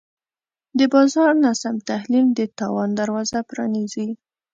د 0.77 0.79
بازار 0.93 1.31
ناسم 1.45 1.75
تحلیل 1.89 2.27
د 2.33 2.41
تاوان 2.59 2.89
دروازه 2.99 3.39
پرانیزي. 3.49 4.09